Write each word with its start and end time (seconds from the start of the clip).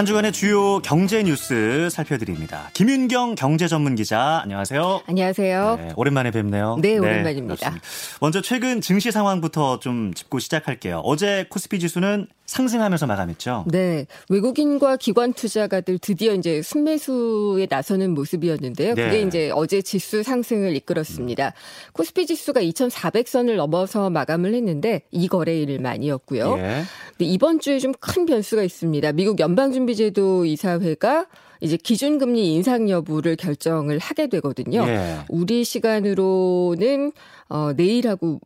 한 0.00 0.06
주간의 0.06 0.32
주요 0.32 0.78
경제 0.78 1.22
뉴스 1.22 1.90
살펴드립니다. 1.90 2.70
김윤경 2.72 3.34
경제 3.34 3.68
전문 3.68 3.96
기자, 3.96 4.40
안녕하세요. 4.42 5.02
안녕하세요. 5.06 5.76
네, 5.78 5.92
오랜만에 5.94 6.30
뵙네요. 6.30 6.78
네, 6.80 6.96
오랜만입니다. 6.96 7.68
네, 7.68 7.76
먼저 8.18 8.40
최근 8.40 8.80
증시 8.80 9.10
상황부터 9.10 9.78
좀 9.80 10.14
짚고 10.14 10.38
시작할게요. 10.38 11.02
어제 11.04 11.44
코스피 11.50 11.78
지수는 11.78 12.28
상승하면서 12.50 13.06
마감했죠. 13.06 13.64
네, 13.68 14.06
외국인과 14.28 14.96
기관 14.96 15.32
투자가들 15.32 15.98
드디어 15.98 16.34
이제 16.34 16.62
순매수에 16.62 17.68
나서는 17.70 18.12
모습이었는데요. 18.12 18.94
네. 18.94 19.04
그게 19.04 19.22
이제 19.22 19.50
어제 19.54 19.82
지수 19.82 20.22
상승을 20.24 20.74
이끌었습니다. 20.74 21.46
음. 21.46 21.52
코스피 21.92 22.26
지수가 22.26 22.60
2,400선을 22.60 23.54
넘어서 23.54 24.10
마감을 24.10 24.54
했는데 24.54 25.02
이 25.12 25.28
거래일만이었고요. 25.28 26.58
예. 26.58 26.82
이번 27.20 27.60
주에 27.60 27.78
좀 27.78 27.92
큰 28.00 28.26
변수가 28.26 28.62
있습니다. 28.62 29.12
미국 29.12 29.38
연방준비제도 29.38 30.44
이사회가 30.46 31.26
이제 31.60 31.76
기준금리 31.76 32.54
인상 32.54 32.88
여부를 32.88 33.36
결정을 33.36 33.98
하게 33.98 34.26
되거든요. 34.28 34.84
예. 34.88 35.18
우리 35.28 35.62
시간으로는 35.62 37.12
어 37.48 37.72
내일하고 37.76 38.40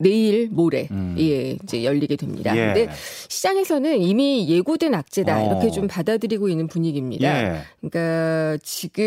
내일 0.00 0.48
모레 0.50 0.88
음. 0.90 1.16
예 1.18 1.56
이제 1.62 1.84
열리게 1.84 2.16
됩니다. 2.16 2.56
예. 2.56 2.66
근데 2.66 2.88
시장에서는 3.28 4.00
이미 4.00 4.48
예고된 4.48 4.94
악재다 4.94 5.42
어. 5.42 5.46
이렇게 5.46 5.70
좀 5.70 5.88
받아들이고 5.88 6.48
있는 6.48 6.68
분위기입니다. 6.68 7.56
예. 7.56 7.60
그러니까 7.80 8.58
지금 8.62 9.04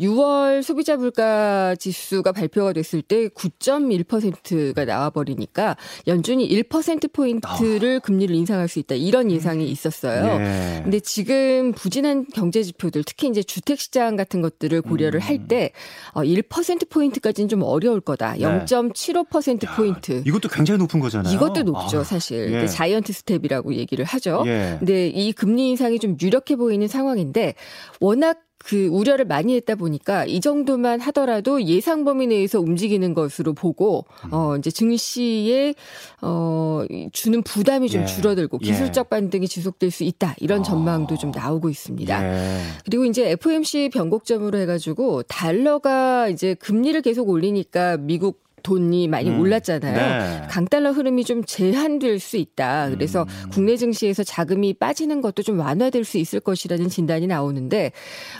6월 0.00 0.62
소비자 0.62 0.96
물가 0.96 1.76
지수가 1.76 2.32
발표가 2.32 2.72
됐을 2.72 3.02
때 3.02 3.28
9.1%가 3.28 4.84
나와 4.84 5.10
버리니까 5.10 5.76
연준이 6.08 6.48
1% 6.48 7.12
포인트를 7.12 7.96
어. 7.96 8.00
금리를 8.00 8.34
인상할 8.34 8.66
수 8.68 8.80
있다 8.80 8.96
이런 8.96 9.30
예상이 9.30 9.68
있었어요. 9.70 10.40
예. 10.40 10.80
근데 10.82 10.98
지금 11.00 11.72
부진한 11.72 12.26
경제 12.34 12.62
지표들 12.64 13.04
특히 13.04 13.28
이제 13.28 13.42
주택 13.42 13.78
시장 13.78 14.16
같은 14.16 14.42
것들을 14.42 14.82
고려를 14.82 15.20
음. 15.20 15.22
할때 15.22 15.70
1% 16.14 16.82
어, 16.82 16.86
포인트까지는 16.90 17.48
좀 17.48 17.62
어려울 17.62 18.00
거다. 18.00 18.34
0.75% 18.38 19.76
포인트 19.76 20.07
이벤트. 20.08 20.22
이것도 20.28 20.48
굉장히 20.48 20.78
높은 20.78 21.00
거잖아요. 21.00 21.34
이것도 21.34 21.62
높죠, 21.62 22.00
아, 22.00 22.04
사실. 22.04 22.52
예. 22.52 22.66
giant 22.66 23.12
step이라고 23.12 23.74
얘기를 23.74 24.04
하죠. 24.04 24.42
예. 24.46 24.76
근데 24.78 25.08
이 25.08 25.32
금리 25.32 25.68
인상이 25.70 25.98
좀 25.98 26.16
유력해 26.20 26.56
보이는 26.56 26.86
상황인데 26.88 27.54
워낙 28.00 28.38
그 28.64 28.88
우려를 28.88 29.24
많이 29.24 29.54
했다 29.54 29.76
보니까 29.76 30.24
이 30.24 30.40
정도만 30.40 30.98
하더라도 31.00 31.62
예상 31.62 32.04
범위 32.04 32.26
내에서 32.26 32.60
움직이는 32.60 33.14
것으로 33.14 33.54
보고 33.54 34.04
음. 34.24 34.30
어 34.32 34.56
이제 34.56 34.68
증시에 34.72 35.74
어 36.22 36.84
주는 37.12 37.40
부담이 37.42 37.88
좀 37.88 38.02
예. 38.02 38.06
줄어들고 38.06 38.58
예. 38.62 38.66
기술적 38.66 39.10
반등이 39.10 39.46
지속될 39.46 39.92
수 39.92 40.02
있다 40.02 40.34
이런 40.38 40.64
전망도 40.64 41.16
좀 41.18 41.30
나오고 41.30 41.68
있습니다. 41.68 42.24
예. 42.24 42.60
그리고 42.84 43.04
이제 43.04 43.30
FOMC 43.30 43.90
변곡점으로 43.90 44.58
해가지고 44.58 45.22
달러가 45.22 46.28
이제 46.28 46.54
금리를 46.54 47.00
계속 47.02 47.28
올리니까 47.28 47.96
미국 47.98 48.47
돈이 48.62 49.08
많이 49.08 49.30
음. 49.30 49.40
올랐잖아요. 49.40 50.40
네. 50.40 50.46
강달러 50.48 50.92
흐름이 50.92 51.24
좀 51.24 51.44
제한될 51.44 52.18
수 52.18 52.36
있다. 52.36 52.90
그래서 52.90 53.22
음. 53.22 53.50
국내 53.50 53.76
증시에서 53.76 54.24
자금이 54.24 54.74
빠지는 54.74 55.20
것도 55.20 55.42
좀 55.42 55.58
완화될 55.58 56.04
수 56.04 56.18
있을 56.18 56.40
것이라는 56.40 56.88
진단이 56.88 57.26
나오는데 57.26 57.92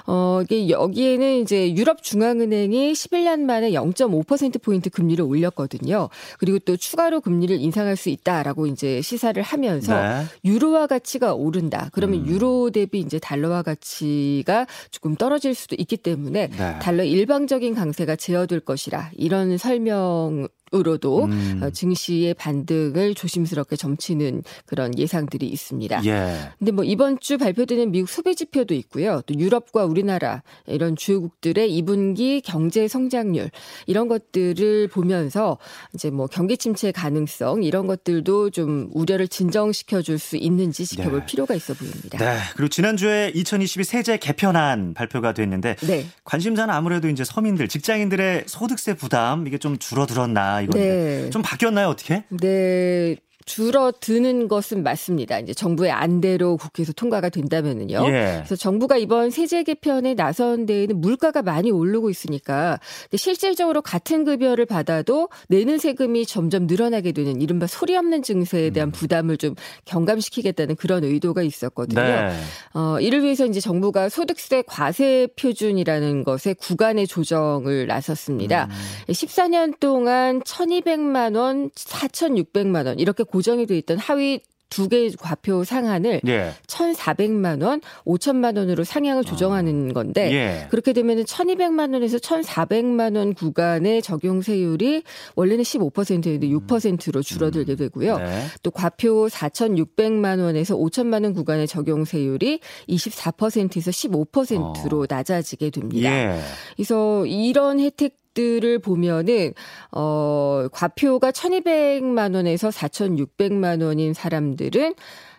어 0.07 0.41
이게 0.43 0.69
여기에는 0.69 1.41
이제 1.41 1.75
유럽 1.75 2.03
중앙은행이 2.03 2.93
11년 2.93 3.41
만에 3.41 3.71
0.5% 3.73 4.63
포인트 4.63 4.91
금리를 4.91 5.25
올렸거든요. 5.25 6.09
그리고 6.39 6.59
또 6.61 6.77
추가로 6.77 7.21
금리를 7.21 7.59
인상할 7.61 7.97
수 7.97 8.09
있다라고 8.09 8.67
이제 8.67 9.01
시사를 9.03 9.41
하면서 9.43 10.01
네. 10.01 10.25
유로화 10.45 10.87
가치가 10.87 11.35
오른다. 11.35 11.89
그러면 11.93 12.21
음. 12.21 12.27
유로 12.27 12.71
대비 12.71 13.01
이제 13.01 13.19
달러화 13.19 13.63
가치가 13.63 14.67
조금 14.91 15.15
떨어질 15.15 15.55
수도 15.55 15.77
있기 15.79 15.97
때문에 15.97 16.49
네. 16.49 16.79
달러 16.81 17.05
일방적인 17.05 17.75
강세가 17.75 18.17
제어될 18.17 18.61
것이라 18.61 19.11
이런 19.17 19.57
설명 19.59 19.99
long 20.19 20.49
으로도 20.75 21.25
음. 21.25 21.61
어, 21.63 21.71
증시의 21.71 22.35
반등을 22.35 23.15
조심스럽게 23.15 23.77
점치는 23.77 24.43
그런 24.67 24.97
예상들이 24.99 25.47
있습니다. 25.47 26.05
예. 26.05 26.53
근데 26.59 26.73
뭐 26.73 26.85
이번 26.85 27.19
주 27.21 27.39
발표되는 27.39 27.91
미국 27.91 28.09
소비 28.09 28.37
지표도 28.37 28.75
있고요. 28.75 29.23
또 29.27 29.35
유럽과 29.35 29.87
우리나라 29.87 30.43
이런 30.67 30.95
주요국들의 30.95 31.71
2분기 31.81 32.43
경제 32.45 32.87
성장률 32.87 33.51
이런 33.87 34.09
것들을 34.09 34.89
보면서 34.89 35.59
이제 35.95 36.11
뭐 36.11 36.27
경기 36.27 36.59
침체 36.59 36.93
가능성 36.93 37.63
이런 37.63 37.87
것들도 37.87 38.51
좀 38.51 38.91
우려를 38.93 39.27
진정시켜 39.27 40.03
줄 40.03 40.19
수 40.19 40.37
있는지 40.37 40.85
지켜볼 40.85 41.21
네. 41.21 41.27
필요가 41.27 41.55
있어 41.55 41.75
보입니다. 41.75 42.19
네. 42.19 42.39
그리고 42.55 42.69
지난주에 42.69 43.33
2022 43.35 43.85
세제 43.85 44.17
개편안 44.19 44.95
발표가 44.95 45.33
됐는데 45.33 45.77
네. 45.77 46.07
관심사는 46.25 46.73
아무래도 46.73 47.09
이제 47.09 47.25
서민들, 47.25 47.69
직장인들의 47.69 48.45
소득세 48.47 48.95
부담 48.95 49.47
이게 49.47 49.59
좀 49.59 49.79
줄어들었나 49.79 50.58
이건데 50.63 51.25
네. 51.25 51.31
좀 51.31 51.43
바뀌었나요 51.43 51.89
어떻게? 51.89 52.25
네. 52.31 53.17
줄어드는 53.49 54.47
것은 54.47 54.83
맞습니다. 54.83 55.39
이제 55.39 55.55
정부의 55.55 55.91
안대로 55.91 56.59
국회에서 56.59 56.93
통과가 56.93 57.31
된다면은요. 57.31 58.07
예. 58.09 58.11
그래서 58.37 58.57
정부가 58.57 58.99
이번 58.99 59.31
세제 59.31 59.63
개편에 59.63 60.15
나선 60.15 60.67
데에는 60.67 61.01
물가가 61.01 61.41
많이 61.41 61.71
오르고 61.71 62.11
있으니까 62.11 62.79
실질적으로 63.17 63.81
같은 63.81 64.25
급여를 64.25 64.67
받아도 64.67 65.31
내는 65.49 65.79
세금이 65.79 66.27
점점 66.27 66.67
늘어나게 66.67 67.13
되는 67.13 67.41
이른바 67.41 67.67
소리 67.67 67.97
없는 67.97 68.23
증세에 68.23 68.71
대한 68.71 68.91
음. 68.91 68.93
부담을 68.93 69.39
좀 69.39 69.55
경감시키겠다는 69.87 70.77
그런 70.77 71.05
의도가 71.05 71.43
있었거든요. 71.43 72.03
네. 72.03 72.31
어, 72.75 73.01
이를 73.01 73.25
위해서 73.25 73.47
이제 73.47 73.61
정부가 73.61 74.11
소득세 74.11 74.63
과세 74.67 75.27
표준이라는 75.37 76.25
것에 76.25 76.53
구간의 76.53 77.07
조정을 77.07 77.87
나섰습니다. 77.87 78.69
음. 78.71 79.13
14년 79.13 79.81
동안 79.81 80.41
1,200만 80.43 81.37
원, 81.37 81.71
4,600만 81.71 82.87
원 82.87 82.99
이렇게 82.99 83.23
고 83.23 83.38
고정이 83.39 83.67
돼 83.67 83.79
있던 83.79 83.99
하위 83.99 84.41
두개 84.69 85.11
과표 85.19 85.63
상한을 85.63 86.21
예. 86.27 86.51
1,400만 86.67 87.63
원, 87.63 87.81
5천만 88.05 88.59
원으로 88.59 88.83
상향을 88.83 89.23
조정하는 89.25 89.91
아. 89.91 89.95
건데 89.95 90.33
예. 90.33 90.67
그렇게 90.71 90.93
되면은 90.93 91.23
1,200만 91.23 91.95
원에서 91.95 92.19
1,400만 92.19 93.17
원 93.17 93.33
구간의 93.33 94.03
적용 94.03 94.43
세율이 94.43 95.05
원래는 95.37 95.63
15%였는데 95.63 96.49
6%로 96.49 97.23
줄어들게 97.23 97.75
음. 97.75 97.77
되고요. 97.77 98.19
네. 98.19 98.45
또 98.65 98.73
과표 98.73 99.29
4,600만 99.29 100.43
원에서 100.43 100.77
5천만 100.77 101.23
원 101.23 101.33
구간의 101.33 101.69
적용 101.69 102.05
세율이 102.05 102.59
24%에서 102.89 103.91
15%로 103.93 105.01
어. 105.01 105.07
낮아지게 105.09 105.71
됩니다. 105.71 106.11
예. 106.11 106.41
그래서 106.77 107.25
이런 107.25 107.81
혜택 107.81 108.17
들을 108.39 108.79
보면은 108.79 109.53
어 109.91 110.69
과표가 110.71 111.33
1,200만 111.33 112.37
원에서 112.37 112.69
4,600만 112.69 113.83
원인 113.83 114.15
사람들은 114.15 114.95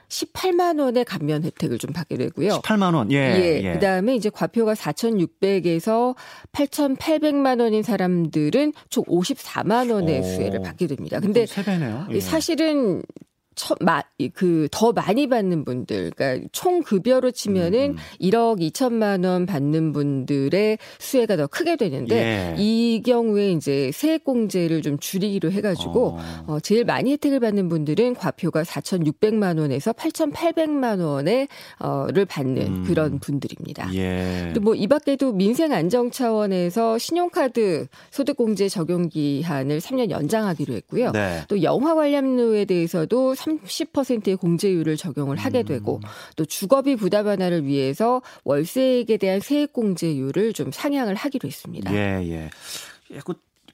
18만 0.10 0.82
원의 0.82 1.06
감면 1.06 1.44
혜택을 1.46 1.78
좀 1.78 1.94
받게 1.94 2.18
되고요. 2.18 2.60
18만 2.62 2.96
원. 2.96 3.10
예. 3.12 3.16
예. 3.18 3.62
예. 3.64 3.74
그다음에 3.74 4.16
이제 4.16 4.30
과표가 4.30 4.74
4,600에서 4.74 6.16
8,800만 6.52 7.62
원인 7.62 7.84
사람들은 7.84 8.74
총 8.90 9.06
54만 9.06 9.94
원의 9.94 10.20
오. 10.20 10.24
수혜를 10.24 10.62
받게 10.62 10.88
됩니다. 10.88 11.22
근데 11.22 11.46
예. 12.10 12.20
사실은 12.20 13.02
그더 14.34 14.94
많이 14.94 15.28
받는 15.28 15.66
분들, 15.66 16.12
그러니까 16.16 16.48
총 16.52 16.82
급여로 16.82 17.32
치면은 17.32 17.92
음. 17.92 17.98
1억 18.20 18.60
2천만 18.60 19.26
원 19.26 19.46
받는 19.46 19.94
분들의 19.94 20.78
수혜가 20.98 21.38
더 21.38 21.48
크게 21.48 21.76
되는데 21.76 22.16
예. 22.16 22.56
이 22.58 23.02
경우에 23.06 23.52
이제 23.52 23.92
세액공제를 23.94 24.82
좀 24.82 24.98
줄이기로 24.98 25.52
해가지고 25.52 26.18
어. 26.18 26.44
어 26.48 26.60
제일 26.60 26.86
많이 26.86 27.12
혜택을 27.12 27.40
받는 27.40 27.70
분들은 27.70 28.16
과표가 28.16 28.64
4,600만 28.64 29.60
원에서 29.60 29.94
8,800만 29.94 31.00
원에 31.02 31.48
어를 31.78 32.26
받는 32.26 32.62
음. 32.62 32.84
그런 32.88 33.20
분들입니다. 33.20 33.94
예. 33.94 34.50
그리고 34.52 34.72
뭐 34.72 34.80
이 34.80 34.88
밖에도 34.88 35.34
민생 35.34 35.74
안정 35.74 36.10
차원에서 36.10 36.98
신용카드 36.98 37.88
소득공제 38.12 38.70
적용 38.70 39.10
기한을 39.10 39.80
3년 39.80 40.10
연장하기로 40.10 40.74
했고요. 40.74 41.12
네. 41.12 41.42
또 41.50 41.62
영화 41.64 41.96
관련료에 41.96 42.64
대해서도 42.64 43.36
30%의 43.58 44.36
공제율을 44.36 44.98
적용을 44.98 45.38
하게 45.38 45.64
되고 45.64 45.98
음. 45.98 46.10
또 46.36 46.46
주거비 46.46 46.96
부담 46.96 47.26
완화를 47.26 47.66
위해서 47.66 48.22
월세액에 48.44 49.18
대한 49.18 49.40
세액 49.40 49.74
공제율을 49.74 50.54
좀 50.54 50.72
상향을 50.72 51.16
하기로 51.16 51.48
했습니다. 51.48 51.94
예, 51.94 52.24
예. 52.30 52.50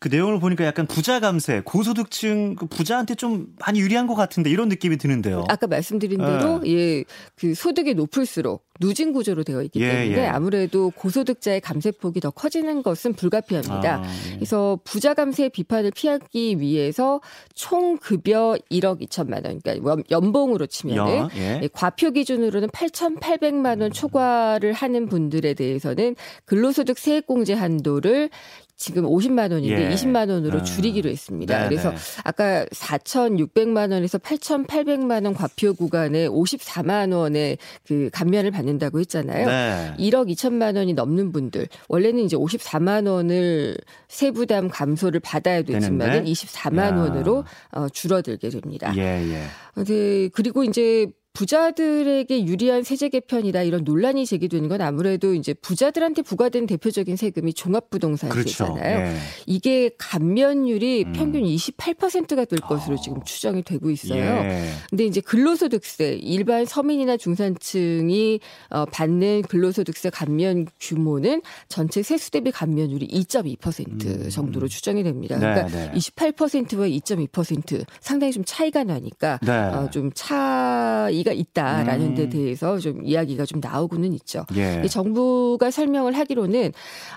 그 0.06 0.10
내용을 0.10 0.40
보니까 0.40 0.66
약간 0.66 0.86
부자 0.86 1.20
감세, 1.20 1.64
고소득층 1.66 2.54
그 2.54 2.68
부자한테 2.68 3.16
좀 3.16 3.48
많이 3.58 3.80
유리한 3.80 4.06
것 4.06 4.14
같은데 4.14 4.52
이런 4.52 4.70
느낌이 4.70 4.98
드는데요. 4.98 5.46
아까 5.50 5.66
말씀드린 5.66 6.20
대로 6.20 6.60
네. 6.60 6.70
예, 6.70 7.04
그 7.34 7.56
소득이 7.56 7.96
높을수록 7.96 8.64
누진 8.80 9.14
구조로 9.14 9.44
되어 9.44 9.64
있기 9.64 9.80
예, 9.82 9.90
때문에 9.90 10.22
예. 10.22 10.26
아무래도 10.28 10.92
고소득자의 10.92 11.62
감세폭이 11.62 12.20
더 12.20 12.30
커지는 12.30 12.84
것은 12.84 13.14
불가피합니다. 13.14 13.96
아, 13.96 14.04
예. 14.04 14.36
그래서 14.36 14.80
부자 14.84 15.14
감세 15.14 15.50
비판을 15.50 15.92
피하기 15.92 16.60
위해서 16.60 17.22
총 17.54 17.98
급여 17.98 18.58
1억 18.70 19.02
2천만 19.08 19.46
원, 19.46 19.60
그러니까 19.62 20.04
연봉으로 20.12 20.68
치면은 20.68 21.30
예. 21.36 21.62
예. 21.64 21.70
과표 21.72 22.12
기준으로는 22.12 22.68
8,800만 22.70 23.82
원 23.82 23.92
초과를 23.92 24.74
하는 24.74 25.08
분들에 25.08 25.54
대해서는 25.54 26.16
근로소득 26.46 27.00
세액공제 27.00 27.54
한도를 27.54 28.30
지금 28.78 29.04
50만 29.04 29.52
원인데 29.52 29.90
예. 29.90 29.96
20만 29.96 30.30
원으로 30.30 30.60
아. 30.60 30.64
줄이기로 30.64 31.10
했습니다. 31.10 31.58
네네. 31.58 31.70
그래서 31.70 31.94
아까 32.24 32.66
4,600만 32.66 33.92
원에서 33.92 34.18
8,800만 34.18 35.24
원 35.26 35.34
과표 35.34 35.76
구간에 35.76 36.28
54만 36.28 37.14
원의 37.14 37.58
그 37.88 38.10
감면을 38.12 38.52
받는다고 38.52 39.00
했잖아요. 39.00 39.48
네. 39.48 39.94
1억 39.98 40.30
2천만 40.34 40.76
원이 40.76 40.94
넘는 40.94 41.32
분들 41.32 41.68
원래는 41.88 42.24
이제 42.24 42.36
54만 42.36 43.08
원을 43.08 43.78
세부담 44.10 44.70
감소를 44.70 45.22
받아야 45.22 45.62
되지만 45.62 46.26
24만 46.26 46.78
야. 46.78 46.96
원으로 46.98 47.46
어, 47.72 47.88
줄어들게 47.90 48.50
됩니다. 48.50 48.94
예, 48.98 49.02
예. 49.02 49.84
네, 49.84 50.30
그리고 50.34 50.64
이제 50.64 51.08
부자들에게 51.36 52.46
유리한 52.46 52.84
세제 52.84 53.10
개편이다 53.10 53.64
이런 53.64 53.84
논란이 53.84 54.26
제기되는 54.26 54.70
건 54.70 54.82
아무래도 54.82 55.34
이제 55.34 55.54
부자들한테 55.54 56.22
부과된 56.22 56.66
대표적인 56.66 57.18
세금이 57.18 57.54
종합부동산세잖아요. 57.54 58.74
그렇죠. 58.74 58.78
예. 58.80 59.16
이게 59.46 59.92
감면율이 59.98 61.04
음. 61.08 61.14
평균 61.14 61.44
28%가 61.44 62.46
될 62.46 62.60
것으로 62.60 62.96
어. 62.96 63.02
지금 63.02 63.22
추정이 63.24 63.64
되고 63.64 63.90
있어요. 63.90 64.24
예. 64.24 64.70
근데 64.90 65.06
이제 65.06 65.20
근로소득세 65.20 66.14
일반 66.22 66.66
서민이나 66.66 67.18
중산층이 67.18 68.40
어, 68.70 68.86
받는 68.86 69.44
근로소득세 69.50 70.10
감면 70.10 70.68
규모는 70.80 71.42
전체 71.68 72.02
세수 72.02 72.32
대비 72.32 72.52
감면율이 72.52 73.08
2.2% 73.10 74.06
음. 74.06 74.30
정도로 74.30 74.70
추정이 74.70 75.04
됩니다. 75.04 75.38
네, 75.38 75.54
그러니까 75.54 75.92
네. 75.92 75.92
28%와 75.96 76.88
2.2% 76.88 77.86
상당히 78.00 78.32
좀 78.32 78.44
차이가 78.46 78.86
나니까 78.86 79.40
네. 79.44 79.52
어, 79.52 79.90
좀 79.92 80.12
차이 80.14 81.25
의미가 81.26 81.34
있다라는 81.34 82.06
음. 82.10 82.16
데 82.16 82.30
대해서 82.30 82.78
좀 82.78 83.04
이야기가 83.04 83.46
좀 83.46 83.60
나오고는 83.60 84.14
있죠. 84.14 84.46
예. 84.56 84.86
정부가 84.88 85.72
설명을 85.72 86.16
하기로는 86.16 86.72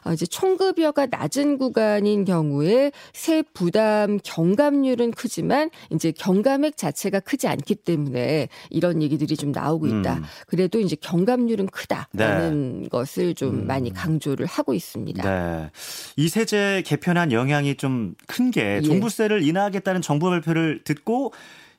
어, 0.04 0.12
이제 0.12 0.26
총급여가 0.26 1.06
낮은 1.06 1.58
구간인 1.58 2.24
경우에 2.24 2.90
세 3.12 3.42
부담 3.52 4.18
경감률은 4.24 5.12
크지만 5.12 5.70
이제 5.92 6.10
경감액 6.10 6.76
자체가 6.76 7.20
크지 7.20 7.46
않기 7.46 7.76
때문에 7.76 8.48
이런 8.70 9.02
얘기들이 9.02 9.36
좀 9.36 9.52
나오고 9.52 9.86
있다. 9.86 10.14
음. 10.14 10.22
그래도 10.46 10.80
이제 10.80 10.96
경감률은 10.98 11.66
크다라는 11.66 12.82
네. 12.82 12.88
것을 12.88 13.34
좀 13.34 13.60
음. 13.60 13.66
많이 13.66 13.92
강조를 13.92 14.46
하고 14.46 14.74
있습니다. 14.74 15.22
네. 15.22 15.70
이 16.16 16.28
세제 16.28 16.82
개편한 16.86 17.30
영향이 17.30 17.76
좀 17.76 18.14
큰게 18.26 18.78
예. 18.78 18.80
종부세를 18.80 19.42
인하하겠다는 19.42 20.00
정부 20.00 20.30
발표를 20.30 20.82
듣고 20.84 21.32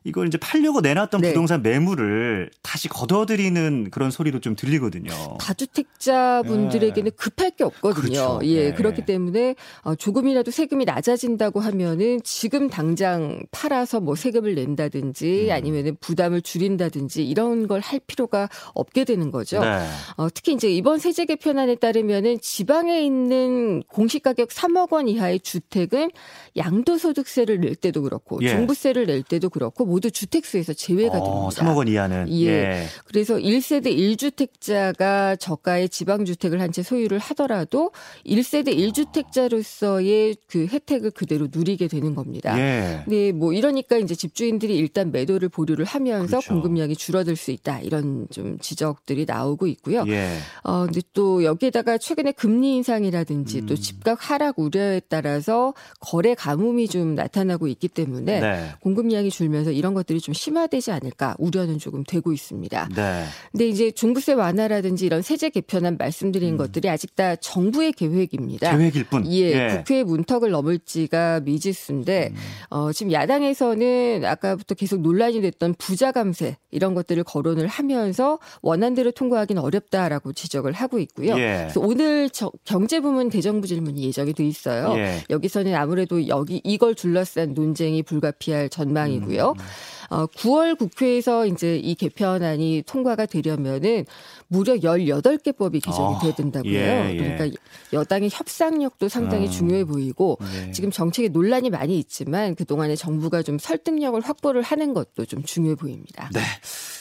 이걸 0.10 0.28
이제 0.28 0.38
팔려고 0.38 0.82
내놨던 0.82 1.22
네. 1.22 1.30
부동산 1.30 1.62
매물을 1.62 2.52
다시 2.62 2.88
걷어들이는 2.88 3.90
그런 3.92 4.12
소리도 4.12 4.40
좀 4.40 4.56
들리거든요. 4.56 5.12
다주택자 5.40 6.44
분들에게는 6.46 7.12
네. 7.12 7.16
급할 7.16 7.52
게 7.52 7.64
없거든요. 7.64 8.02
그렇죠. 8.02 8.40
예, 8.44 8.70
네. 8.70 8.74
그렇기 8.74 9.06
때문에 9.06 9.56
어, 9.82 9.96
조금이라도 9.96 10.52
세금이 10.52 10.86
낮아진다고 10.86 11.60
하면은 11.60 12.20
지금 12.24 12.70
당장 12.70 13.42
팔아서 13.52 14.00
뭐 14.00 14.16
세금을 14.16 14.56
낸다든지 14.56 15.48
음. 15.48 15.52
아니면은 15.52 15.98
부담을 16.00 16.42
줄인다든지 16.42 17.28
이런 17.28 17.68
걸 17.68 17.80
할 17.80 18.00
필요가 18.06 18.50
없게 18.74 19.04
되는 19.04 19.32
거죠. 19.32 19.60
네. 19.62 19.88
어, 20.18 20.28
특히 20.34 20.54
이제 20.54 20.70
이번 20.70 21.00
세제 21.00 21.26
개편안에 21.26 21.76
따르면은 21.76 22.40
지방에 22.42 23.02
있는 23.02 23.82
공시가격 23.88 24.50
3억 24.50 24.92
원 24.94 25.08
이하의 25.08 25.40
주택은 25.40 26.12
양도소득세를 26.58 27.60
낼 27.62 27.76
때도 27.76 28.02
그렇고 28.04 28.40
예. 28.42 28.50
종부세를 28.50 29.06
낼 29.08 29.24
때도 29.24 29.50
그렇고 29.50 29.86
모두 30.00 30.10
주택수에서 30.12 30.74
제외가 30.74 31.18
어, 31.20 31.50
됩니다. 31.50 31.74
3억 31.74 31.78
원 31.78 31.88
이하는. 31.90 32.28
예. 32.30 32.48
예. 32.48 32.86
그래서 33.06 33.36
1세대 33.36 33.88
1주택자가 33.96 35.38
저가의 35.40 35.90
지방주택을 35.90 36.62
한 36.62 36.70
채 36.70 36.84
소유를 36.84 37.18
하더라도 37.18 37.92
1세대 38.28 38.78
1주택자로서의 38.78 40.38
그 40.48 40.68
혜택을 40.68 41.10
그대로 41.10 41.48
누리게 41.52 41.88
되는 41.88 42.14
겁니다. 42.14 42.56
예. 42.60 43.04
네, 43.08 43.32
뭐 43.32 43.54
이러니까 43.54 43.98
이제 43.98 44.14
집주인들이 44.14 44.78
일단 44.78 45.12
매도를 45.12 45.50
보류를 45.50 45.84
하면서 45.86 46.38
그렇죠. 46.38 46.54
공급량이 46.54 46.96
줄어들 46.96 47.36
수 47.36 47.50
있다. 47.50 47.80
이런 47.80 48.28
좀 48.32 48.60
지적들이 48.60 49.26
나오고 49.26 49.66
있고요. 49.66 50.06
예. 50.10 50.30
어, 50.64 50.86
근데 50.86 51.02
또 51.14 51.44
여기에다가 51.44 51.98
최근에 51.98 52.34
금리 52.34 52.76
인상이라든지 52.76 53.62
음. 53.62 53.66
또 53.66 53.76
집값 53.76 54.20
하락 54.22 54.60
우려에 54.60 55.02
따라서 55.10 55.74
거래 56.00 56.36
가뭄이 56.36 56.88
좀 56.88 57.16
나타나고 57.16 57.68
있기 57.68 57.88
때문에 57.88 58.40
네. 58.42 58.70
공급량이 58.82 59.32
줄면서 59.32 59.72
이런 59.80 59.94
것들이 59.94 60.20
좀 60.20 60.34
심화되지 60.34 60.92
않을까 60.92 61.36
우려는 61.40 61.80
조금 61.80 62.04
되고 62.04 62.32
있습니다. 62.32 62.90
네. 62.96 63.26
근데 63.52 63.68
이제 63.68 63.92
중부세 63.92 64.34
완화라든지 64.34 65.06
이런 65.06 65.22
세제 65.22 65.50
개편안 65.50 65.98
말씀드린 65.98 66.54
음. 66.54 66.58
것들이 66.58 66.90
아직 66.90 67.16
다 67.16 67.36
정부의 67.36 67.94
계획입니다. 67.94 68.78
계획일 68.78 69.06
뿐. 69.06 69.26
예, 69.32 69.52
예. 69.52 69.68
국회 69.78 70.04
문턱을 70.04 70.52
넘을지가 70.52 71.40
미지수인데 71.42 72.32
음. 72.32 72.36
어, 72.70 72.92
지금 72.92 73.12
야당에서는 73.12 74.26
아까부터 74.26 74.76
계속 74.76 75.02
논란이 75.02 75.42
됐던 75.42 75.76
부자 75.78 76.12
감세 76.12 76.58
이런 76.72 76.94
것들을 76.94 77.24
거론을 77.24 77.68
하면서 77.68 78.40
원안대로 78.62 79.12
통과하기는 79.12 79.62
어렵다라고 79.62 80.34
지적을 80.34 80.74
하고 80.74 81.00
있고요. 81.00 81.38
예. 81.38 81.60
그래서 81.62 81.80
오늘 81.80 82.30
저, 82.30 82.52
경제부문 82.66 83.30
대정부 83.30 83.68
질문이 83.68 84.04
예정이 84.04 84.34
돼 84.34 84.46
있어요. 84.46 84.94
예. 84.98 85.24
여기서는 85.30 85.74
아무래도 85.76 86.28
여기 86.28 86.62
이걸 86.64 86.96
둘러싼 86.96 87.54
논쟁이 87.54 88.04
불가피할 88.04 88.70
전망이고요. 88.70 89.56
음. 89.58 89.64
어, 90.10 90.26
9월 90.26 90.78
국회에서 90.78 91.46
이제 91.46 91.78
이 91.78 91.96
개편안이 91.96 92.84
통과가 92.88 93.26
되려면은 93.26 94.06
무려 94.48 94.74
18개 94.76 95.56
법이 95.56 95.80
개정이 95.80 96.16
어, 96.16 96.20
돼야 96.20 96.34
된다고요. 96.34 96.74
예, 96.74 97.12
예. 97.14 97.18
그러니까 97.18 97.62
여당의 97.94 98.30
협상력도 98.32 99.08
상당히 99.08 99.46
음, 99.46 99.52
중요해 99.52 99.86
보이고 99.86 100.38
예. 100.68 100.72
지금 100.72 100.90
정책에 100.90 101.30
논란이 101.30 101.70
많이 101.70 101.98
있지만 102.00 102.56
그동안에 102.56 102.96
정부가 102.96 103.44
좀 103.44 103.60
설득력을 103.60 104.20
확보를 104.22 104.62
하는 104.64 104.94
것도 104.94 105.26
좀 105.26 105.44
중요해 105.44 105.76
보입니다. 105.76 106.30
네. 106.34 106.42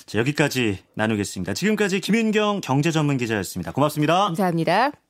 자, 0.06 0.18
여기까지 0.18 0.78
나누겠습니다. 0.94 1.54
지금까지 1.54 2.00
김윤경 2.00 2.60
경제 2.62 2.90
전문 2.90 3.16
기자였습니다. 3.16 3.72
고맙습니다. 3.72 4.26
감사합니다. 4.26 5.07